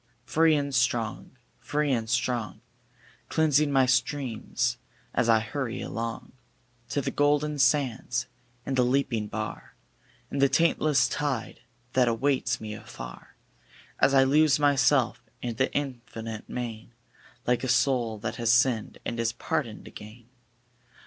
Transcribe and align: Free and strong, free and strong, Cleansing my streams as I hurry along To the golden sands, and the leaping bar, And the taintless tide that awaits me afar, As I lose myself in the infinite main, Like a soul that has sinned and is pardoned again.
Free 0.25 0.55
and 0.55 0.73
strong, 0.73 1.37
free 1.59 1.91
and 1.91 2.09
strong, 2.09 2.61
Cleansing 3.29 3.71
my 3.71 3.85
streams 3.85 4.79
as 5.13 5.29
I 5.29 5.39
hurry 5.41 5.79
along 5.83 6.31
To 6.89 7.01
the 7.01 7.11
golden 7.11 7.59
sands, 7.59 8.25
and 8.65 8.75
the 8.75 8.81
leaping 8.83 9.27
bar, 9.27 9.75
And 10.31 10.41
the 10.41 10.49
taintless 10.49 11.07
tide 11.07 11.59
that 11.93 12.07
awaits 12.07 12.59
me 12.59 12.73
afar, 12.73 13.35
As 13.99 14.15
I 14.15 14.23
lose 14.23 14.57
myself 14.59 15.21
in 15.39 15.57
the 15.57 15.71
infinite 15.71 16.49
main, 16.49 16.95
Like 17.45 17.63
a 17.63 17.67
soul 17.67 18.17
that 18.21 18.37
has 18.37 18.51
sinned 18.51 18.97
and 19.05 19.19
is 19.19 19.31
pardoned 19.33 19.87
again. 19.87 20.27